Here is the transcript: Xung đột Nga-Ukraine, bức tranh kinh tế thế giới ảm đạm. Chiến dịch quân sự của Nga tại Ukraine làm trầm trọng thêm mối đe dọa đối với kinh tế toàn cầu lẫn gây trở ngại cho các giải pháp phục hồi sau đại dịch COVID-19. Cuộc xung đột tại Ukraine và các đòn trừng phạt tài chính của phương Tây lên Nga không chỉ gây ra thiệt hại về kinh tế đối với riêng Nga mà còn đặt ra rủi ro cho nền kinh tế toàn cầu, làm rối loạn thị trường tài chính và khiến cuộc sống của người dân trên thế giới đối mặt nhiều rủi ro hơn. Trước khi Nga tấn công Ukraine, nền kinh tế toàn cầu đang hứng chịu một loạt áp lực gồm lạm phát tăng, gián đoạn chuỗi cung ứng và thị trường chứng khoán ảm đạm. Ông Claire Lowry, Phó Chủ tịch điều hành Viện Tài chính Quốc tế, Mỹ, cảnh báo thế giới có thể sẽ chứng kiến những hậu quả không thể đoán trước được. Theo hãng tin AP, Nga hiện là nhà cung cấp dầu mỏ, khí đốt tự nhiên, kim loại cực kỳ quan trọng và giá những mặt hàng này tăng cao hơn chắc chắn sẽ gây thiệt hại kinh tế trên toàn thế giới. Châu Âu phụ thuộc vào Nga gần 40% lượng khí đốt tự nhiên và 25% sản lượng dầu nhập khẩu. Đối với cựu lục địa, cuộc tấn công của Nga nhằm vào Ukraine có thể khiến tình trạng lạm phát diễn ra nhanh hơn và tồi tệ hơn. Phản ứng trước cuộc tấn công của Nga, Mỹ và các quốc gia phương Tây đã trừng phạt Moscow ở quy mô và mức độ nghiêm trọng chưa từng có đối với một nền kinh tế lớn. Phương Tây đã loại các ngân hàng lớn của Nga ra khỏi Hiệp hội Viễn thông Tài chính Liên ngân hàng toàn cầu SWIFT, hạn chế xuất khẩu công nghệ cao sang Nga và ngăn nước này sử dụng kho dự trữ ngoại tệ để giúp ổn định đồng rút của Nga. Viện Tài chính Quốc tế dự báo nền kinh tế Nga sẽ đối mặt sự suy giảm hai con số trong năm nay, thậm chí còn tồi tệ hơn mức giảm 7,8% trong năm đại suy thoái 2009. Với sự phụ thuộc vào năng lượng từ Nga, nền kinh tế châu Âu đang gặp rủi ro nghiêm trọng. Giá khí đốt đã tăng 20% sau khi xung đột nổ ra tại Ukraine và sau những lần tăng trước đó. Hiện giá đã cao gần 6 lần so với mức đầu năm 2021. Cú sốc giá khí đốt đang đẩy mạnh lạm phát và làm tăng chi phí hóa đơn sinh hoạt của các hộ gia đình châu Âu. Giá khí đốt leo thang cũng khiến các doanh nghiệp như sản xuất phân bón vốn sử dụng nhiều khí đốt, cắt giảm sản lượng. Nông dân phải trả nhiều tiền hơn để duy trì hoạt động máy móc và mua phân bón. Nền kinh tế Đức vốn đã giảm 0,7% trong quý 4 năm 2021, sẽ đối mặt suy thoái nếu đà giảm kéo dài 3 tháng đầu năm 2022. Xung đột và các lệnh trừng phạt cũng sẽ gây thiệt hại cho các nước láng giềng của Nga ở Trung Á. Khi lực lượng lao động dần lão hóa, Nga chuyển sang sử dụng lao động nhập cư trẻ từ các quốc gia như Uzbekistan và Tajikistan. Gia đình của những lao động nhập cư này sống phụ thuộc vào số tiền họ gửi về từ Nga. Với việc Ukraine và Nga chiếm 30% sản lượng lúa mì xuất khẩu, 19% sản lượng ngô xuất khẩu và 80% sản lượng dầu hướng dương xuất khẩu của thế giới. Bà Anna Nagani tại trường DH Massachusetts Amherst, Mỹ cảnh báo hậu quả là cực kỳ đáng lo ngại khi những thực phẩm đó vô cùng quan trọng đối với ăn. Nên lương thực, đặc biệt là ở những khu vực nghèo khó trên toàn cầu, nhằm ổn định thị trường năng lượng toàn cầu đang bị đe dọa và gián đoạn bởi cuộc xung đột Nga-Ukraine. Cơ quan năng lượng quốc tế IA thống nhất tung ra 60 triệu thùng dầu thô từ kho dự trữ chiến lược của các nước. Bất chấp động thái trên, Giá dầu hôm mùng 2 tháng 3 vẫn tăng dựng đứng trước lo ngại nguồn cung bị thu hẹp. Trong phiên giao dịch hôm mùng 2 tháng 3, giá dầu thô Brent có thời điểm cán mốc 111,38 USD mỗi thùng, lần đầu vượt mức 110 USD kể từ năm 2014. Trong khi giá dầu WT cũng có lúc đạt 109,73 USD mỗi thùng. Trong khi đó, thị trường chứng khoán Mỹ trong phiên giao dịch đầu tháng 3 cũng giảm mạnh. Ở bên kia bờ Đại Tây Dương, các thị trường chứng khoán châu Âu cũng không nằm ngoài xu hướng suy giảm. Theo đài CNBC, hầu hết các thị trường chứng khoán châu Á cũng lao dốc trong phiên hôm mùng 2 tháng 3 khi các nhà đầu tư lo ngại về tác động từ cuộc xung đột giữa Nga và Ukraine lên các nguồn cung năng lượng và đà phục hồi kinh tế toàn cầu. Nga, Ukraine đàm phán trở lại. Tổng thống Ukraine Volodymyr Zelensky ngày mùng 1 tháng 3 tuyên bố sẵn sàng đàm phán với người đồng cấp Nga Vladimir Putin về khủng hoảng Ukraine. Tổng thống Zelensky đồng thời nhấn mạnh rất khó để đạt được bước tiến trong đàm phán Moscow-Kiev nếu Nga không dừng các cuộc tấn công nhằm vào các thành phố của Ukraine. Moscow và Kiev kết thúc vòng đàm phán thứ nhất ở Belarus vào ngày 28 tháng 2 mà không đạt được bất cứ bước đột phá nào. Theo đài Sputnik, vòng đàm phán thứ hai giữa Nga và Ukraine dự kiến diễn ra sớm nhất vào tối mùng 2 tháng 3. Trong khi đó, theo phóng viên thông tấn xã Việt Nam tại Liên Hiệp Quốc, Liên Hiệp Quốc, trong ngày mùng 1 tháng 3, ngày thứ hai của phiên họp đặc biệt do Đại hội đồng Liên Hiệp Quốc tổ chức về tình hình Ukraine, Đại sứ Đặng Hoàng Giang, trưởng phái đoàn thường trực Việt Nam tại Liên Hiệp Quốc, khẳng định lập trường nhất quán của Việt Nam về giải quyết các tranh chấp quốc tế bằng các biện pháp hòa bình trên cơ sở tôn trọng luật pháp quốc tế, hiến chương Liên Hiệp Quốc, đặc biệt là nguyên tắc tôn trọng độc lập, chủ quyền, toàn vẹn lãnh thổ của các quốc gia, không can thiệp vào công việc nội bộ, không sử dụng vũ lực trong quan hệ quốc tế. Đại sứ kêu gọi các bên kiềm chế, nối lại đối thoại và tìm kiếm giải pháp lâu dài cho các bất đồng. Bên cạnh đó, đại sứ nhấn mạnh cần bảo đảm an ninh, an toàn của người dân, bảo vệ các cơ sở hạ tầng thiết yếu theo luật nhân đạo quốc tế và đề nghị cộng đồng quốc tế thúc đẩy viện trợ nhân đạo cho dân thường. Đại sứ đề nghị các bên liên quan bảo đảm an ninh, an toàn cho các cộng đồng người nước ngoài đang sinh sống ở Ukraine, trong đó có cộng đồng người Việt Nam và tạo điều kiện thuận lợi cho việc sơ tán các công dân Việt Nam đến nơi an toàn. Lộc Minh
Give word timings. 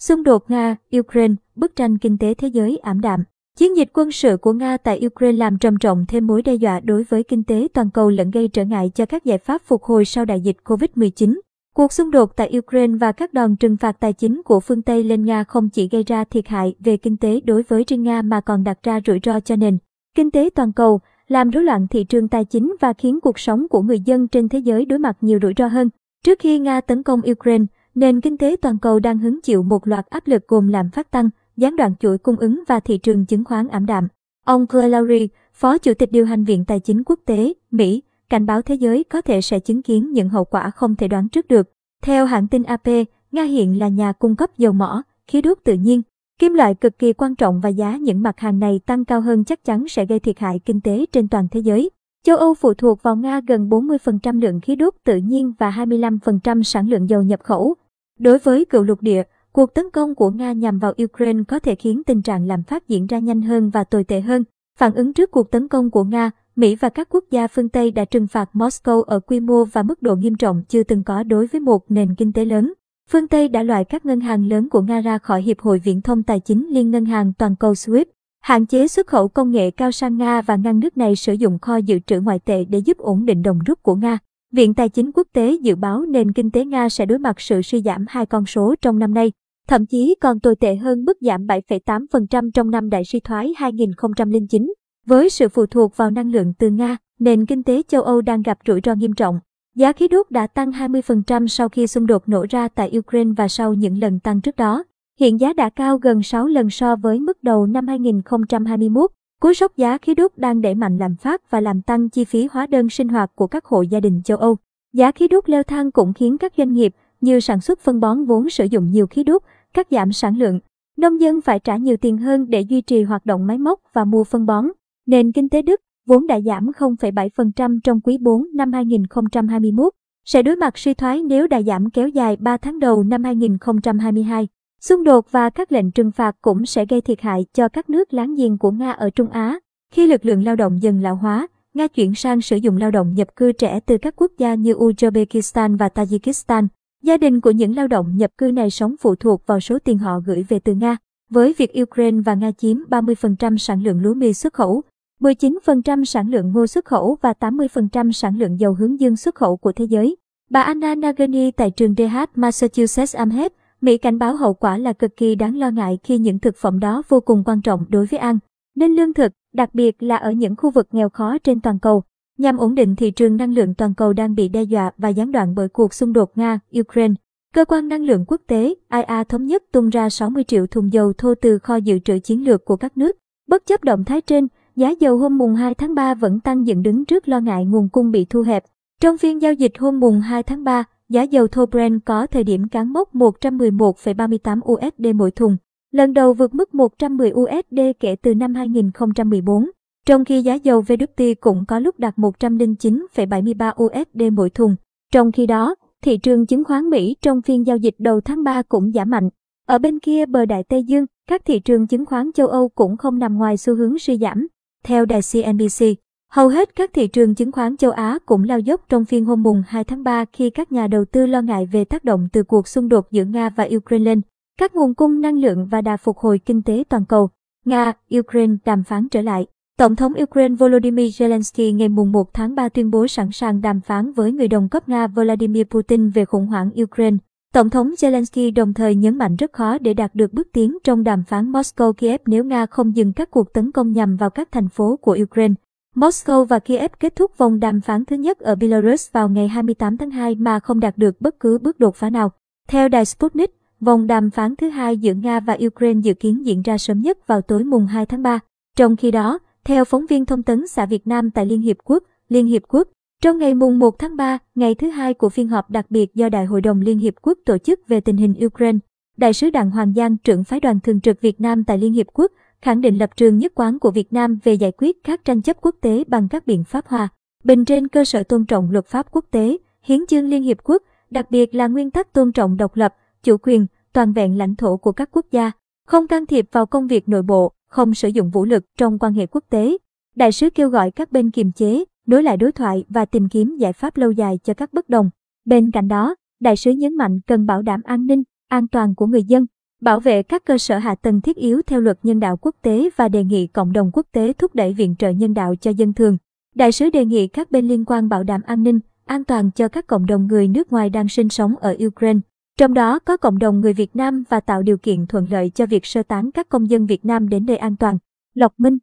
Xung 0.00 0.22
đột 0.22 0.50
Nga-Ukraine, 0.50 1.34
bức 1.56 1.76
tranh 1.76 1.98
kinh 1.98 2.18
tế 2.18 2.34
thế 2.34 2.48
giới 2.48 2.76
ảm 2.76 3.00
đạm. 3.00 3.24
Chiến 3.58 3.76
dịch 3.76 3.88
quân 3.92 4.12
sự 4.12 4.36
của 4.36 4.52
Nga 4.52 4.76
tại 4.76 5.06
Ukraine 5.06 5.38
làm 5.38 5.58
trầm 5.58 5.76
trọng 5.76 6.04
thêm 6.08 6.26
mối 6.26 6.42
đe 6.42 6.54
dọa 6.54 6.80
đối 6.80 7.02
với 7.02 7.22
kinh 7.22 7.44
tế 7.44 7.68
toàn 7.74 7.90
cầu 7.90 8.10
lẫn 8.10 8.30
gây 8.30 8.48
trở 8.48 8.64
ngại 8.64 8.90
cho 8.94 9.06
các 9.06 9.24
giải 9.24 9.38
pháp 9.38 9.62
phục 9.64 9.82
hồi 9.82 10.04
sau 10.04 10.24
đại 10.24 10.40
dịch 10.40 10.56
COVID-19. 10.64 11.40
Cuộc 11.74 11.92
xung 11.92 12.10
đột 12.10 12.36
tại 12.36 12.58
Ukraine 12.58 12.96
và 12.96 13.12
các 13.12 13.34
đòn 13.34 13.56
trừng 13.56 13.76
phạt 13.76 14.00
tài 14.00 14.12
chính 14.12 14.42
của 14.44 14.60
phương 14.60 14.82
Tây 14.82 15.04
lên 15.04 15.24
Nga 15.24 15.44
không 15.44 15.68
chỉ 15.68 15.88
gây 15.88 16.02
ra 16.02 16.24
thiệt 16.24 16.48
hại 16.48 16.74
về 16.80 16.96
kinh 16.96 17.16
tế 17.16 17.40
đối 17.44 17.62
với 17.62 17.84
riêng 17.88 18.02
Nga 18.02 18.22
mà 18.22 18.40
còn 18.40 18.64
đặt 18.64 18.82
ra 18.82 19.00
rủi 19.06 19.20
ro 19.24 19.40
cho 19.40 19.56
nền 19.56 19.78
kinh 20.16 20.30
tế 20.30 20.50
toàn 20.54 20.72
cầu, 20.72 21.00
làm 21.28 21.50
rối 21.50 21.64
loạn 21.64 21.86
thị 21.90 22.04
trường 22.04 22.28
tài 22.28 22.44
chính 22.44 22.76
và 22.80 22.92
khiến 22.92 23.20
cuộc 23.20 23.38
sống 23.38 23.68
của 23.68 23.82
người 23.82 24.00
dân 24.00 24.28
trên 24.28 24.48
thế 24.48 24.58
giới 24.58 24.84
đối 24.84 24.98
mặt 24.98 25.16
nhiều 25.20 25.38
rủi 25.42 25.52
ro 25.56 25.66
hơn. 25.66 25.88
Trước 26.24 26.38
khi 26.38 26.58
Nga 26.58 26.80
tấn 26.80 27.02
công 27.02 27.20
Ukraine, 27.30 27.64
nền 27.94 28.20
kinh 28.20 28.36
tế 28.36 28.56
toàn 28.62 28.78
cầu 28.78 28.98
đang 28.98 29.18
hứng 29.18 29.40
chịu 29.42 29.62
một 29.62 29.86
loạt 29.86 30.06
áp 30.06 30.26
lực 30.26 30.48
gồm 30.48 30.68
lạm 30.68 30.90
phát 30.90 31.10
tăng, 31.10 31.30
gián 31.56 31.76
đoạn 31.76 31.94
chuỗi 32.00 32.18
cung 32.18 32.36
ứng 32.36 32.62
và 32.68 32.80
thị 32.80 32.98
trường 32.98 33.26
chứng 33.26 33.44
khoán 33.44 33.68
ảm 33.68 33.86
đạm. 33.86 34.08
Ông 34.44 34.66
Claire 34.66 34.88
Lowry, 34.88 35.28
Phó 35.54 35.78
Chủ 35.78 35.94
tịch 35.94 36.12
điều 36.12 36.26
hành 36.26 36.44
Viện 36.44 36.64
Tài 36.64 36.80
chính 36.80 37.02
Quốc 37.04 37.20
tế, 37.26 37.52
Mỹ, 37.70 38.02
cảnh 38.28 38.46
báo 38.46 38.62
thế 38.62 38.74
giới 38.74 39.04
có 39.04 39.20
thể 39.20 39.40
sẽ 39.40 39.60
chứng 39.60 39.82
kiến 39.82 40.12
những 40.12 40.28
hậu 40.28 40.44
quả 40.44 40.70
không 40.70 40.96
thể 40.96 41.08
đoán 41.08 41.28
trước 41.28 41.48
được. 41.48 41.72
Theo 42.02 42.26
hãng 42.26 42.48
tin 42.48 42.62
AP, 42.62 42.88
Nga 43.32 43.42
hiện 43.42 43.78
là 43.78 43.88
nhà 43.88 44.12
cung 44.12 44.36
cấp 44.36 44.50
dầu 44.58 44.72
mỏ, 44.72 45.02
khí 45.26 45.42
đốt 45.42 45.58
tự 45.64 45.74
nhiên, 45.74 46.02
kim 46.38 46.54
loại 46.54 46.74
cực 46.74 46.98
kỳ 46.98 47.12
quan 47.12 47.34
trọng 47.34 47.60
và 47.60 47.68
giá 47.68 47.96
những 47.96 48.22
mặt 48.22 48.40
hàng 48.40 48.58
này 48.58 48.80
tăng 48.86 49.04
cao 49.04 49.20
hơn 49.20 49.44
chắc 49.44 49.64
chắn 49.64 49.88
sẽ 49.88 50.06
gây 50.06 50.18
thiệt 50.18 50.38
hại 50.38 50.58
kinh 50.58 50.80
tế 50.80 51.06
trên 51.12 51.28
toàn 51.28 51.48
thế 51.50 51.60
giới. 51.60 51.90
Châu 52.24 52.36
Âu 52.36 52.54
phụ 52.54 52.74
thuộc 52.74 53.02
vào 53.02 53.16
Nga 53.16 53.40
gần 53.46 53.68
40% 53.68 54.40
lượng 54.40 54.60
khí 54.60 54.76
đốt 54.76 54.94
tự 55.04 55.16
nhiên 55.16 55.52
và 55.58 55.70
25% 55.70 56.62
sản 56.62 56.88
lượng 56.88 57.08
dầu 57.08 57.22
nhập 57.22 57.40
khẩu. 57.42 57.74
Đối 58.20 58.38
với 58.38 58.64
cựu 58.64 58.82
lục 58.82 59.02
địa, 59.02 59.22
cuộc 59.52 59.74
tấn 59.74 59.90
công 59.90 60.14
của 60.14 60.30
Nga 60.30 60.52
nhằm 60.52 60.78
vào 60.78 60.94
Ukraine 61.04 61.42
có 61.48 61.58
thể 61.58 61.74
khiến 61.74 62.02
tình 62.06 62.22
trạng 62.22 62.46
lạm 62.46 62.62
phát 62.62 62.88
diễn 62.88 63.06
ra 63.06 63.18
nhanh 63.18 63.42
hơn 63.42 63.70
và 63.70 63.84
tồi 63.84 64.04
tệ 64.04 64.20
hơn. 64.20 64.44
Phản 64.78 64.94
ứng 64.94 65.12
trước 65.12 65.30
cuộc 65.30 65.50
tấn 65.50 65.68
công 65.68 65.90
của 65.90 66.04
Nga, 66.04 66.30
Mỹ 66.56 66.74
và 66.74 66.88
các 66.88 67.08
quốc 67.10 67.24
gia 67.30 67.46
phương 67.46 67.68
Tây 67.68 67.90
đã 67.90 68.04
trừng 68.04 68.26
phạt 68.26 68.50
Moscow 68.52 69.02
ở 69.02 69.20
quy 69.20 69.40
mô 69.40 69.64
và 69.64 69.82
mức 69.82 70.02
độ 70.02 70.16
nghiêm 70.16 70.34
trọng 70.34 70.62
chưa 70.68 70.82
từng 70.82 71.04
có 71.04 71.22
đối 71.22 71.46
với 71.46 71.60
một 71.60 71.90
nền 71.90 72.14
kinh 72.14 72.32
tế 72.32 72.44
lớn. 72.44 72.72
Phương 73.10 73.28
Tây 73.28 73.48
đã 73.48 73.62
loại 73.62 73.84
các 73.84 74.06
ngân 74.06 74.20
hàng 74.20 74.48
lớn 74.48 74.68
của 74.68 74.80
Nga 74.80 75.00
ra 75.00 75.18
khỏi 75.18 75.42
Hiệp 75.42 75.60
hội 75.60 75.78
Viễn 75.78 76.02
thông 76.02 76.22
Tài 76.22 76.40
chính 76.40 76.66
Liên 76.70 76.90
ngân 76.90 77.04
hàng 77.04 77.32
toàn 77.38 77.56
cầu 77.56 77.72
SWIFT, 77.72 78.04
hạn 78.40 78.66
chế 78.66 78.88
xuất 78.88 79.06
khẩu 79.06 79.28
công 79.28 79.50
nghệ 79.50 79.70
cao 79.70 79.92
sang 79.92 80.16
Nga 80.16 80.42
và 80.42 80.56
ngăn 80.56 80.80
nước 80.80 80.96
này 80.96 81.16
sử 81.16 81.32
dụng 81.32 81.58
kho 81.58 81.76
dự 81.76 81.98
trữ 82.06 82.20
ngoại 82.20 82.38
tệ 82.38 82.64
để 82.64 82.78
giúp 82.78 82.98
ổn 82.98 83.24
định 83.24 83.42
đồng 83.42 83.58
rút 83.66 83.82
của 83.82 83.94
Nga. 83.94 84.18
Viện 84.52 84.74
Tài 84.74 84.88
chính 84.88 85.10
Quốc 85.14 85.26
tế 85.32 85.56
dự 85.62 85.74
báo 85.76 86.04
nền 86.08 86.32
kinh 86.32 86.50
tế 86.50 86.64
Nga 86.64 86.88
sẽ 86.88 87.06
đối 87.06 87.18
mặt 87.18 87.40
sự 87.40 87.62
suy 87.62 87.80
giảm 87.80 88.04
hai 88.08 88.26
con 88.26 88.46
số 88.46 88.74
trong 88.82 88.98
năm 88.98 89.14
nay, 89.14 89.32
thậm 89.68 89.86
chí 89.86 90.14
còn 90.20 90.40
tồi 90.40 90.56
tệ 90.56 90.76
hơn 90.76 91.04
mức 91.04 91.18
giảm 91.20 91.46
7,8% 91.46 92.50
trong 92.50 92.70
năm 92.70 92.90
đại 92.90 93.04
suy 93.04 93.20
thoái 93.20 93.54
2009. 93.56 94.72
Với 95.06 95.30
sự 95.30 95.48
phụ 95.48 95.66
thuộc 95.66 95.96
vào 95.96 96.10
năng 96.10 96.30
lượng 96.30 96.54
từ 96.58 96.70
Nga, 96.70 96.96
nền 97.18 97.46
kinh 97.46 97.62
tế 97.62 97.82
châu 97.88 98.02
Âu 98.02 98.20
đang 98.20 98.42
gặp 98.42 98.58
rủi 98.66 98.80
ro 98.84 98.94
nghiêm 98.94 99.12
trọng. 99.12 99.40
Giá 99.76 99.92
khí 99.92 100.08
đốt 100.08 100.30
đã 100.30 100.46
tăng 100.46 100.70
20% 100.70 101.46
sau 101.46 101.68
khi 101.68 101.86
xung 101.86 102.06
đột 102.06 102.28
nổ 102.28 102.46
ra 102.50 102.68
tại 102.68 102.98
Ukraine 102.98 103.32
và 103.36 103.48
sau 103.48 103.74
những 103.74 103.98
lần 103.98 104.20
tăng 104.20 104.40
trước 104.40 104.56
đó. 104.56 104.84
Hiện 105.20 105.40
giá 105.40 105.52
đã 105.52 105.70
cao 105.70 105.98
gần 105.98 106.22
6 106.22 106.46
lần 106.46 106.70
so 106.70 106.96
với 106.96 107.20
mức 107.20 107.42
đầu 107.42 107.66
năm 107.66 107.86
2021. 107.86 109.10
Cú 109.40 109.52
sốc 109.52 109.76
giá 109.76 109.98
khí 109.98 110.14
đốt 110.14 110.32
đang 110.36 110.60
đẩy 110.60 110.74
mạnh 110.74 110.98
lạm 110.98 111.16
phát 111.16 111.50
và 111.50 111.60
làm 111.60 111.82
tăng 111.82 112.08
chi 112.08 112.24
phí 112.24 112.48
hóa 112.52 112.66
đơn 112.66 112.90
sinh 112.90 113.08
hoạt 113.08 113.30
của 113.34 113.46
các 113.46 113.64
hộ 113.64 113.82
gia 113.82 114.00
đình 114.00 114.22
châu 114.24 114.36
Âu. 114.36 114.56
Giá 114.92 115.12
khí 115.12 115.28
đốt 115.28 115.48
leo 115.48 115.62
thang 115.62 115.90
cũng 115.90 116.12
khiến 116.12 116.38
các 116.38 116.52
doanh 116.58 116.72
nghiệp 116.72 116.94
như 117.20 117.40
sản 117.40 117.60
xuất 117.60 117.80
phân 117.80 118.00
bón 118.00 118.24
vốn 118.24 118.50
sử 118.50 118.64
dụng 118.64 118.90
nhiều 118.90 119.06
khí 119.06 119.24
đốt, 119.24 119.42
cắt 119.74 119.86
giảm 119.90 120.12
sản 120.12 120.36
lượng. 120.36 120.60
Nông 120.96 121.20
dân 121.20 121.40
phải 121.40 121.58
trả 121.58 121.76
nhiều 121.76 121.96
tiền 121.96 122.18
hơn 122.18 122.50
để 122.50 122.60
duy 122.60 122.80
trì 122.80 123.02
hoạt 123.02 123.26
động 123.26 123.46
máy 123.46 123.58
móc 123.58 123.80
và 123.92 124.04
mua 124.04 124.24
phân 124.24 124.46
bón. 124.46 124.68
Nền 125.06 125.32
kinh 125.32 125.48
tế 125.48 125.62
Đức 125.62 125.80
vốn 126.06 126.26
đã 126.26 126.40
giảm 126.40 126.66
0,7% 126.66 127.78
trong 127.84 128.00
quý 128.00 128.18
4 128.18 128.46
năm 128.54 128.72
2021, 128.72 129.92
sẽ 130.24 130.42
đối 130.42 130.56
mặt 130.56 130.78
suy 130.78 130.94
thoái 130.94 131.22
nếu 131.22 131.46
đà 131.46 131.62
giảm 131.62 131.90
kéo 131.90 132.08
dài 132.08 132.36
3 132.36 132.56
tháng 132.56 132.78
đầu 132.78 133.02
năm 133.04 133.24
2022. 133.24 134.48
Xung 134.80 135.04
đột 135.04 135.32
và 135.32 135.50
các 135.50 135.72
lệnh 135.72 135.90
trừng 135.90 136.10
phạt 136.10 136.36
cũng 136.42 136.66
sẽ 136.66 136.86
gây 136.86 137.00
thiệt 137.00 137.20
hại 137.20 137.46
cho 137.54 137.68
các 137.68 137.90
nước 137.90 138.14
láng 138.14 138.34
giềng 138.34 138.58
của 138.58 138.70
Nga 138.70 138.92
ở 138.92 139.10
Trung 139.10 139.30
Á. 139.30 139.58
Khi 139.94 140.06
lực 140.06 140.24
lượng 140.24 140.44
lao 140.44 140.56
động 140.56 140.82
dần 140.82 141.00
lão 141.02 141.16
hóa, 141.16 141.48
Nga 141.74 141.86
chuyển 141.86 142.14
sang 142.14 142.40
sử 142.40 142.56
dụng 142.56 142.76
lao 142.76 142.90
động 142.90 143.14
nhập 143.14 143.36
cư 143.36 143.52
trẻ 143.52 143.80
từ 143.86 143.98
các 143.98 144.16
quốc 144.16 144.32
gia 144.38 144.54
như 144.54 144.72
Uzbekistan 144.72 145.76
và 145.76 145.88
Tajikistan. 145.88 146.66
Gia 147.02 147.16
đình 147.16 147.40
của 147.40 147.50
những 147.50 147.76
lao 147.76 147.88
động 147.88 148.16
nhập 148.16 148.30
cư 148.38 148.46
này 148.46 148.70
sống 148.70 148.94
phụ 149.00 149.14
thuộc 149.14 149.46
vào 149.46 149.60
số 149.60 149.78
tiền 149.84 149.98
họ 149.98 150.20
gửi 150.26 150.44
về 150.48 150.58
từ 150.58 150.74
Nga. 150.74 150.96
Với 151.30 151.54
việc 151.58 151.72
Ukraine 151.82 152.20
và 152.24 152.34
Nga 152.34 152.52
chiếm 152.52 152.76
30% 152.90 153.56
sản 153.56 153.82
lượng 153.82 154.02
lúa 154.02 154.14
mì 154.14 154.32
xuất 154.32 154.52
khẩu, 154.52 154.82
19% 155.20 156.04
sản 156.04 156.30
lượng 156.30 156.52
ngô 156.52 156.66
xuất 156.66 156.84
khẩu 156.84 157.18
và 157.20 157.34
80% 157.40 158.12
sản 158.12 158.38
lượng 158.38 158.60
dầu 158.60 158.74
hướng 158.74 159.00
dương 159.00 159.16
xuất 159.16 159.34
khẩu 159.34 159.56
của 159.56 159.72
thế 159.72 159.84
giới. 159.84 160.16
Bà 160.50 160.62
Anna 160.62 160.94
Nagani 160.94 161.50
tại 161.50 161.70
trường 161.70 161.94
DH 161.94 162.16
Massachusetts 162.34 163.16
Amherst, 163.16 163.52
Mỹ 163.80 163.98
cảnh 163.98 164.18
báo 164.18 164.36
hậu 164.36 164.54
quả 164.54 164.78
là 164.78 164.92
cực 164.92 165.16
kỳ 165.16 165.34
đáng 165.34 165.58
lo 165.58 165.70
ngại 165.70 165.98
khi 166.04 166.18
những 166.18 166.38
thực 166.38 166.56
phẩm 166.56 166.80
đó 166.80 167.02
vô 167.08 167.20
cùng 167.20 167.42
quan 167.44 167.62
trọng 167.62 167.84
đối 167.88 168.06
với 168.06 168.18
ăn. 168.18 168.38
Nên 168.76 168.92
lương 168.92 169.14
thực, 169.14 169.32
đặc 169.54 169.74
biệt 169.74 170.02
là 170.02 170.16
ở 170.16 170.30
những 170.30 170.56
khu 170.56 170.70
vực 170.70 170.88
nghèo 170.92 171.08
khó 171.08 171.38
trên 171.38 171.60
toàn 171.60 171.78
cầu, 171.78 172.02
nhằm 172.38 172.56
ổn 172.56 172.74
định 172.74 172.96
thị 172.96 173.10
trường 173.10 173.36
năng 173.36 173.54
lượng 173.54 173.74
toàn 173.74 173.94
cầu 173.94 174.12
đang 174.12 174.34
bị 174.34 174.48
đe 174.48 174.62
dọa 174.62 174.92
và 174.98 175.08
gián 175.08 175.32
đoạn 175.32 175.54
bởi 175.54 175.68
cuộc 175.68 175.94
xung 175.94 176.12
đột 176.12 176.32
Nga-Ukraine. 176.34 177.14
Cơ 177.54 177.64
quan 177.64 177.88
năng 177.88 178.04
lượng 178.04 178.24
quốc 178.28 178.40
tế 178.46 178.74
IA 178.92 179.24
thống 179.24 179.46
nhất 179.46 179.62
tung 179.72 179.88
ra 179.88 180.10
60 180.10 180.44
triệu 180.44 180.66
thùng 180.66 180.92
dầu 180.92 181.12
thô 181.18 181.34
từ 181.34 181.58
kho 181.58 181.76
dự 181.76 181.98
trữ 181.98 182.18
chiến 182.18 182.44
lược 182.44 182.64
của 182.64 182.76
các 182.76 182.96
nước. 182.96 183.16
Bất 183.48 183.66
chấp 183.66 183.84
động 183.84 184.04
thái 184.04 184.20
trên, 184.20 184.48
Giá 184.76 184.90
dầu 184.90 185.18
hôm 185.18 185.38
mùng 185.38 185.54
2 185.54 185.74
tháng 185.74 185.94
3 185.94 186.14
vẫn 186.14 186.40
tăng 186.40 186.66
dựng 186.66 186.82
đứng 186.82 187.04
trước 187.04 187.28
lo 187.28 187.40
ngại 187.40 187.64
nguồn 187.64 187.88
cung 187.88 188.10
bị 188.10 188.24
thu 188.24 188.42
hẹp. 188.42 188.64
Trong 189.00 189.18
phiên 189.18 189.42
giao 189.42 189.52
dịch 189.52 189.72
hôm 189.78 190.00
mùng 190.00 190.20
2 190.20 190.42
tháng 190.42 190.64
3, 190.64 190.84
giá 191.10 191.22
dầu 191.22 191.46
thô 191.46 191.66
Brent 191.66 192.04
có 192.04 192.26
thời 192.26 192.44
điểm 192.44 192.68
cán 192.68 192.92
mốc 192.92 193.14
111,38 193.14 194.60
USD 194.72 195.14
mỗi 195.14 195.30
thùng, 195.30 195.56
lần 195.92 196.12
đầu 196.12 196.34
vượt 196.34 196.54
mức 196.54 196.74
110 196.74 197.30
USD 197.30 197.80
kể 198.00 198.16
từ 198.16 198.34
năm 198.34 198.54
2014. 198.54 199.70
Trong 200.06 200.24
khi 200.24 200.42
giá 200.42 200.54
dầu 200.54 200.82
WT 200.82 201.34
cũng 201.40 201.64
có 201.68 201.78
lúc 201.78 201.98
đạt 201.98 202.16
109,73 202.16 203.72
USD 203.84 204.32
mỗi 204.32 204.50
thùng. 204.50 204.76
Trong 205.12 205.32
khi 205.32 205.46
đó, 205.46 205.74
thị 206.02 206.16
trường 206.16 206.46
chứng 206.46 206.64
khoán 206.64 206.90
Mỹ 206.90 207.16
trong 207.22 207.42
phiên 207.42 207.66
giao 207.66 207.76
dịch 207.76 207.94
đầu 207.98 208.20
tháng 208.20 208.44
3 208.44 208.62
cũng 208.62 208.92
giảm 208.92 209.10
mạnh. 209.10 209.28
Ở 209.66 209.78
bên 209.78 209.98
kia 209.98 210.26
bờ 210.26 210.44
Đại 210.46 210.62
Tây 210.62 210.84
Dương, 210.84 211.06
các 211.28 211.44
thị 211.44 211.60
trường 211.60 211.86
chứng 211.86 212.06
khoán 212.06 212.30
châu 212.34 212.46
Âu 212.46 212.68
cũng 212.68 212.96
không 212.96 213.18
nằm 213.18 213.38
ngoài 213.38 213.56
xu 213.56 213.74
hướng 213.74 213.98
suy 213.98 214.18
giảm. 214.18 214.46
Theo 214.84 215.04
đài 215.04 215.20
CNBC, 215.32 215.84
hầu 216.30 216.48
hết 216.48 216.76
các 216.76 216.90
thị 216.92 217.06
trường 217.06 217.34
chứng 217.34 217.52
khoán 217.52 217.76
châu 217.76 217.90
Á 217.90 218.18
cũng 218.26 218.44
lao 218.44 218.58
dốc 218.58 218.80
trong 218.88 219.04
phiên 219.04 219.24
hôm 219.24 219.42
mùng 219.42 219.62
2 219.66 219.84
tháng 219.84 220.02
3 220.02 220.24
khi 220.32 220.50
các 220.50 220.72
nhà 220.72 220.86
đầu 220.86 221.04
tư 221.04 221.26
lo 221.26 221.42
ngại 221.42 221.66
về 221.66 221.84
tác 221.84 222.04
động 222.04 222.28
từ 222.32 222.42
cuộc 222.42 222.68
xung 222.68 222.88
đột 222.88 223.10
giữa 223.10 223.24
Nga 223.24 223.48
và 223.48 223.68
Ukraine 223.76 224.04
lên 224.04 224.20
các 224.58 224.74
nguồn 224.74 224.94
cung 224.94 225.20
năng 225.20 225.38
lượng 225.38 225.66
và 225.66 225.80
đà 225.80 225.96
phục 225.96 226.18
hồi 226.18 226.38
kinh 226.38 226.62
tế 226.62 226.84
toàn 226.88 227.04
cầu. 227.04 227.28
Nga, 227.64 227.92
Ukraine 228.18 228.54
đàm 228.64 228.84
phán 228.84 229.08
trở 229.08 229.22
lại. 229.22 229.46
Tổng 229.78 229.96
thống 229.96 230.12
Ukraine 230.22 230.54
Volodymyr 230.54 231.22
Zelensky 231.22 231.74
ngày 231.74 231.88
mùng 231.88 232.12
1 232.12 232.34
tháng 232.34 232.54
3 232.54 232.68
tuyên 232.68 232.90
bố 232.90 233.06
sẵn 233.06 233.28
sàng 233.32 233.60
đàm 233.60 233.80
phán 233.80 234.12
với 234.12 234.32
người 234.32 234.48
đồng 234.48 234.68
cấp 234.68 234.88
Nga 234.88 235.06
Vladimir 235.06 235.64
Putin 235.64 236.10
về 236.10 236.24
khủng 236.24 236.46
hoảng 236.46 236.70
Ukraine. 236.82 237.16
Tổng 237.54 237.70
thống 237.70 237.90
Zelensky 237.90 238.54
đồng 238.54 238.74
thời 238.74 238.94
nhấn 238.94 239.18
mạnh 239.18 239.36
rất 239.36 239.52
khó 239.52 239.78
để 239.78 239.94
đạt 239.94 240.14
được 240.14 240.32
bước 240.32 240.48
tiến 240.52 240.78
trong 240.84 241.04
đàm 241.04 241.24
phán 241.24 241.52
Moscow-Kiev 241.52 242.18
nếu 242.26 242.44
Nga 242.44 242.66
không 242.66 242.96
dừng 242.96 243.12
các 243.12 243.30
cuộc 243.30 243.52
tấn 243.52 243.72
công 243.72 243.92
nhằm 243.92 244.16
vào 244.16 244.30
các 244.30 244.52
thành 244.52 244.68
phố 244.68 244.96
của 244.96 245.18
Ukraine. 245.22 245.54
Moscow 245.96 246.44
và 246.44 246.58
Kiev 246.58 246.92
kết 247.00 247.16
thúc 247.16 247.38
vòng 247.38 247.60
đàm 247.60 247.80
phán 247.80 248.04
thứ 248.04 248.16
nhất 248.16 248.38
ở 248.38 248.54
Belarus 248.54 249.12
vào 249.12 249.28
ngày 249.28 249.48
28 249.48 249.96
tháng 249.96 250.10
2 250.10 250.34
mà 250.34 250.60
không 250.60 250.80
đạt 250.80 250.98
được 250.98 251.20
bất 251.20 251.40
cứ 251.40 251.58
bước 251.58 251.80
đột 251.80 251.96
phá 251.96 252.10
nào. 252.10 252.32
Theo 252.68 252.88
đài 252.88 253.04
Sputnik, 253.04 253.50
vòng 253.80 254.06
đàm 254.06 254.30
phán 254.30 254.56
thứ 254.56 254.68
hai 254.68 254.96
giữa 254.96 255.14
Nga 255.14 255.40
và 255.40 255.58
Ukraine 255.66 256.00
dự 256.00 256.14
kiến 256.14 256.46
diễn 256.46 256.62
ra 256.62 256.78
sớm 256.78 257.00
nhất 257.00 257.26
vào 257.26 257.42
tối 257.42 257.64
mùng 257.64 257.86
2 257.86 258.06
tháng 258.06 258.22
3. 258.22 258.38
Trong 258.76 258.96
khi 258.96 259.10
đó, 259.10 259.38
theo 259.64 259.84
phóng 259.84 260.06
viên 260.06 260.24
thông 260.24 260.42
tấn 260.42 260.66
xã 260.66 260.86
Việt 260.86 261.06
Nam 261.06 261.30
tại 261.30 261.46
Liên 261.46 261.62
Hiệp 261.62 261.76
Quốc, 261.84 262.04
Liên 262.28 262.46
Hiệp 262.46 262.62
Quốc, 262.68 262.88
trong 263.22 263.38
ngày 263.38 263.54
mùng 263.54 263.78
1 263.78 263.98
tháng 263.98 264.16
3, 264.16 264.38
ngày 264.54 264.74
thứ 264.74 264.90
hai 264.90 265.14
của 265.14 265.28
phiên 265.28 265.48
họp 265.48 265.70
đặc 265.70 265.86
biệt 265.90 266.14
do 266.14 266.28
Đại 266.28 266.46
hội 266.46 266.60
đồng 266.60 266.80
Liên 266.80 266.98
Hiệp 266.98 267.14
Quốc 267.22 267.38
tổ 267.44 267.58
chức 267.58 267.88
về 267.88 268.00
tình 268.00 268.16
hình 268.16 268.34
Ukraine, 268.46 268.78
Đại 269.16 269.32
sứ 269.32 269.50
Đặng 269.50 269.70
Hoàng 269.70 269.92
Giang, 269.96 270.16
trưởng 270.16 270.44
phái 270.44 270.60
đoàn 270.60 270.80
thường 270.80 271.00
trực 271.00 271.20
Việt 271.20 271.40
Nam 271.40 271.64
tại 271.64 271.78
Liên 271.78 271.92
Hiệp 271.92 272.06
Quốc, 272.12 272.32
khẳng 272.62 272.80
định 272.80 272.98
lập 272.98 273.10
trường 273.16 273.38
nhất 273.38 273.52
quán 273.54 273.78
của 273.78 273.90
Việt 273.90 274.12
Nam 274.12 274.38
về 274.44 274.54
giải 274.54 274.72
quyết 274.78 275.04
các 275.04 275.24
tranh 275.24 275.42
chấp 275.42 275.56
quốc 275.60 275.74
tế 275.80 276.04
bằng 276.06 276.28
các 276.28 276.46
biện 276.46 276.64
pháp 276.64 276.86
hòa 276.86 277.08
bình 277.44 277.64
trên 277.64 277.88
cơ 277.88 278.04
sở 278.04 278.22
tôn 278.22 278.44
trọng 278.44 278.70
luật 278.70 278.86
pháp 278.86 279.06
quốc 279.12 279.24
tế, 279.30 279.56
hiến 279.82 280.06
chương 280.06 280.28
Liên 280.28 280.42
Hiệp 280.42 280.56
Quốc, 280.64 280.82
đặc 281.10 281.30
biệt 281.30 281.54
là 281.54 281.66
nguyên 281.66 281.90
tắc 281.90 282.12
tôn 282.12 282.32
trọng 282.32 282.56
độc 282.56 282.76
lập, 282.76 282.94
chủ 283.22 283.36
quyền, 283.42 283.66
toàn 283.92 284.12
vẹn 284.12 284.38
lãnh 284.38 284.56
thổ 284.56 284.76
của 284.76 284.92
các 284.92 285.08
quốc 285.12 285.26
gia, 285.30 285.50
không 285.86 286.06
can 286.06 286.26
thiệp 286.26 286.46
vào 286.52 286.66
công 286.66 286.86
việc 286.86 287.08
nội 287.08 287.22
bộ, 287.22 287.52
không 287.68 287.94
sử 287.94 288.08
dụng 288.08 288.30
vũ 288.30 288.44
lực 288.44 288.64
trong 288.78 288.98
quan 288.98 289.14
hệ 289.14 289.26
quốc 289.26 289.44
tế. 289.50 289.76
Đại 290.16 290.32
sứ 290.32 290.50
kêu 290.50 290.68
gọi 290.68 290.90
các 290.90 291.12
bên 291.12 291.30
kiềm 291.30 291.52
chế, 291.52 291.84
nối 292.06 292.22
lại 292.22 292.36
đối 292.36 292.52
thoại 292.52 292.84
và 292.88 293.04
tìm 293.04 293.28
kiếm 293.28 293.56
giải 293.56 293.72
pháp 293.72 293.96
lâu 293.96 294.10
dài 294.10 294.38
cho 294.44 294.54
các 294.54 294.72
bất 294.72 294.88
đồng. 294.88 295.10
Bên 295.44 295.70
cạnh 295.70 295.88
đó, 295.88 296.14
đại 296.40 296.56
sứ 296.56 296.70
nhấn 296.70 296.96
mạnh 296.96 297.20
cần 297.26 297.46
bảo 297.46 297.62
đảm 297.62 297.80
an 297.84 298.06
ninh, 298.06 298.22
an 298.48 298.68
toàn 298.68 298.94
của 298.94 299.06
người 299.06 299.24
dân, 299.24 299.46
bảo 299.80 300.00
vệ 300.00 300.22
các 300.22 300.44
cơ 300.44 300.58
sở 300.58 300.78
hạ 300.78 300.94
tầng 300.94 301.20
thiết 301.20 301.36
yếu 301.36 301.60
theo 301.66 301.80
luật 301.80 301.98
nhân 302.02 302.20
đạo 302.20 302.36
quốc 302.36 302.56
tế 302.62 302.90
và 302.96 303.08
đề 303.08 303.24
nghị 303.24 303.46
cộng 303.46 303.72
đồng 303.72 303.90
quốc 303.92 304.06
tế 304.12 304.32
thúc 304.32 304.54
đẩy 304.54 304.72
viện 304.72 304.94
trợ 304.98 305.10
nhân 305.10 305.34
đạo 305.34 305.54
cho 305.60 305.70
dân 305.70 305.92
thường. 305.92 306.16
Đại 306.54 306.72
sứ 306.72 306.90
đề 306.90 307.04
nghị 307.04 307.28
các 307.28 307.50
bên 307.50 307.68
liên 307.68 307.84
quan 307.84 308.08
bảo 308.08 308.22
đảm 308.22 308.40
an 308.46 308.62
ninh, 308.62 308.80
an 309.04 309.24
toàn 309.24 309.50
cho 309.50 309.68
các 309.68 309.86
cộng 309.86 310.06
đồng 310.06 310.26
người 310.26 310.48
nước 310.48 310.72
ngoài 310.72 310.90
đang 310.90 311.08
sinh 311.08 311.28
sống 311.28 311.54
ở 311.56 311.76
Ukraine, 311.86 312.20
trong 312.58 312.74
đó 312.74 312.98
có 312.98 313.16
cộng 313.16 313.38
đồng 313.38 313.60
người 313.60 313.72
Việt 313.72 313.96
Nam 313.96 314.24
và 314.28 314.40
tạo 314.40 314.62
điều 314.62 314.78
kiện 314.78 315.06
thuận 315.06 315.26
lợi 315.30 315.50
cho 315.54 315.66
việc 315.66 315.86
sơ 315.86 316.02
tán 316.02 316.32
các 316.32 316.48
công 316.48 316.70
dân 316.70 316.86
Việt 316.86 317.04
Nam 317.04 317.28
đến 317.28 317.46
nơi 317.46 317.56
an 317.56 317.76
toàn. 317.76 317.98
Lộc 318.34 318.54
Minh 318.58 318.78